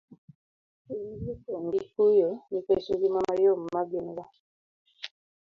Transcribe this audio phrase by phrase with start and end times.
[0.87, 4.23] chunygi opong' gi kuyo nikech ngima mayom ma gin go.